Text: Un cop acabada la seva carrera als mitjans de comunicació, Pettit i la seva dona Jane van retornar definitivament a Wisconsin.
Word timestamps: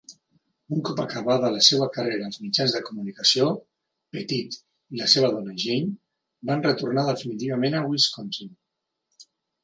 Un 0.75 0.79
cop 0.85 0.99
acabada 1.01 1.49
la 1.55 1.59
seva 1.65 1.87
carrera 1.97 2.23
als 2.29 2.39
mitjans 2.45 2.73
de 2.77 2.79
comunicació, 2.87 3.49
Pettit 4.15 4.57
i 4.61 5.01
la 5.01 5.09
seva 5.13 5.29
dona 5.35 5.53
Jane 5.65 5.91
van 6.51 6.65
retornar 6.69 7.03
definitivament 7.11 7.77
a 7.77 7.83
Wisconsin. 7.93 8.51